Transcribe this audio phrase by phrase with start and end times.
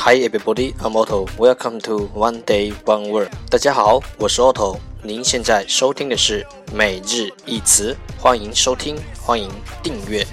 [0.00, 1.26] Hi everybody, I'm Otto.
[1.38, 3.30] Welcome to One Day One Word.
[3.50, 4.78] 大家好，我是 Otto。
[5.02, 9.50] 您现在收听的是每日一词，欢迎收听，欢迎
[9.82, 10.26] 订阅。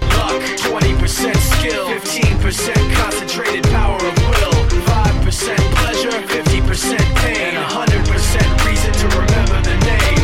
[0.00, 4.52] 20% skill, 15% concentrated power of will,
[4.86, 10.18] 5% pleasure, 50% pain, 100% reason to remember the name.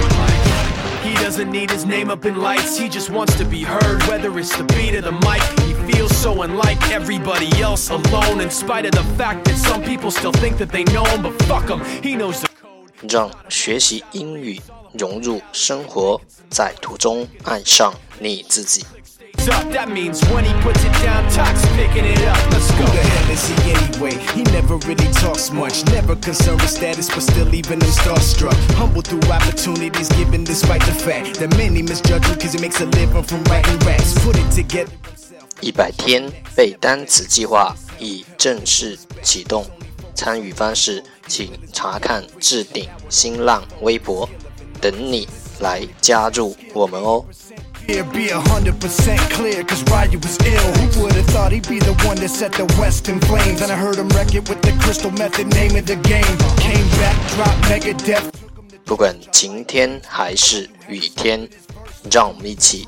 [1.03, 4.37] He doesn't need his name up in lights, he just wants to be heard, whether
[4.39, 5.43] it's the beat of the mic.
[6.20, 10.58] so unlike everybody else alone, in spite of the fact that some people still think
[10.58, 12.92] that they know him, but fuck him, he knows the code.
[13.10, 14.60] 让学习英语
[14.94, 16.20] 融入生活，
[16.50, 18.86] 在途中爱上你自己。
[19.72, 22.38] That means when he puts it down, Tak's picking it up.
[22.52, 22.84] Let's go.
[22.84, 24.14] Who the hell is he anyway?
[24.36, 25.86] He never really talks much.
[25.86, 28.54] Never concerned with status, but still even him starstruck.
[28.76, 32.86] Humble through opportunities given despite the fact that many misjudge him because he makes a
[32.86, 34.14] living from writing raps.
[34.26, 34.92] Put it together.
[35.62, 39.66] 一百天背单词计划已正式启动，
[40.16, 44.28] 参与方式请查看置顶新浪微博，
[44.80, 45.28] 等你
[45.60, 47.26] 来加入我们哦。
[47.88, 50.62] be a hundred percent clear, cause Ryu was ill.
[50.78, 53.62] Who would've thought he'd be the one that set the West in flames?
[53.62, 56.38] And I heard him wreck it with the crystal method, name of the game.
[56.58, 58.32] Came back, dropped mega death.
[58.86, 61.50] 不管晴天还是雨天，
[62.12, 62.88] 让我们一起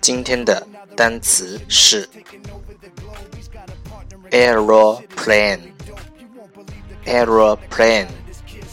[0.00, 2.08] 今天的单词是
[4.30, 5.60] aeroplane
[7.04, 8.08] aeroplane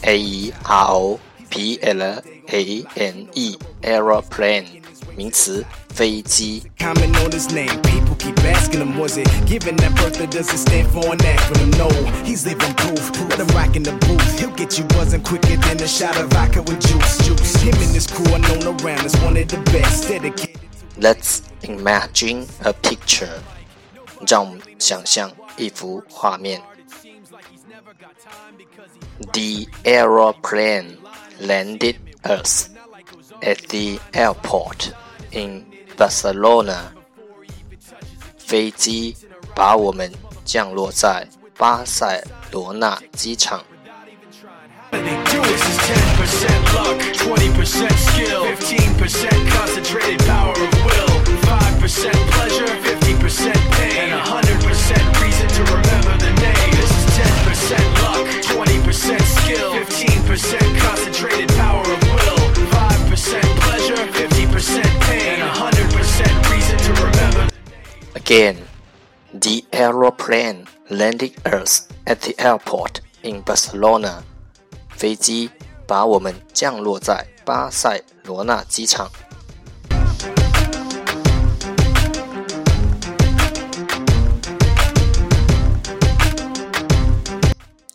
[0.02, 4.82] a e r o p l a n e aeroplane
[5.16, 6.62] 名词飞机。
[6.78, 10.58] Comment on his name, people keep asking him, was it given that birth or does it
[10.58, 11.76] stand for an acronym?
[11.78, 11.88] No,
[12.24, 13.10] he's living proof.
[13.28, 14.40] Let him rock in the booth.
[14.40, 17.18] He'll get you buzzing quicker than a shot of vodka with juice.
[17.26, 17.56] Juice.
[17.62, 20.08] Him and his crew are known around as one of the best.
[20.08, 20.65] Dedicated.
[21.00, 23.40] Let's imagine a picture.
[24.26, 26.62] 让我们想象一幅画面。
[29.32, 30.96] The aeroplane
[31.40, 32.68] landed us
[33.40, 34.92] at the airport
[35.30, 36.92] in Barcelona。
[38.38, 39.16] 飞机
[39.54, 40.12] 把我们
[40.44, 41.26] 降落在
[41.56, 43.64] 巴塞罗那机场。
[45.55, 51.13] 10% luck, 20% skill, 15% concentrated power of will,
[51.47, 56.71] 5% pleasure, 50% pain, and 100% reason to remember the name.
[56.75, 65.39] This is 10% luck, 20% skill, 15% concentrated power of will, 5% pleasure, 50% pain,
[65.39, 67.47] and 100% reason to remember.
[68.15, 68.57] Again,
[69.33, 74.23] the aeroplane landed us at the airport in Barcelona.
[74.97, 75.47] 飞机
[75.85, 79.07] 把我们降落在巴塞罗那机场。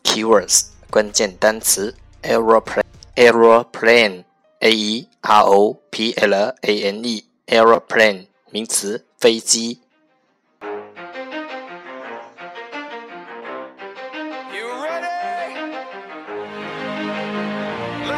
[0.05, 2.85] Keywords 关键单词：aeroplane
[3.17, 4.25] aeroplane
[4.61, 9.82] a e r o p l a n e aeroplane 名词飞机。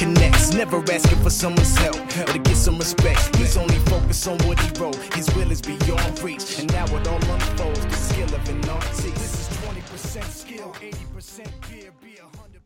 [0.00, 0.54] connects.
[0.54, 3.36] Never asking for someone's help or to get some respect.
[3.36, 4.96] He's only focused on what he wrote.
[5.14, 7.84] His will is beyond reach, and now it all unfolds.
[7.86, 9.02] The skill of an artist.
[9.02, 11.00] This is 20% skill, 80%.
[11.20, 12.60] 100% be a hundred.